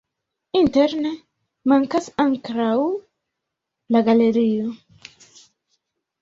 [0.59, 1.09] Interne
[1.73, 2.71] mankas ankraŭ
[3.97, 4.73] la galerio.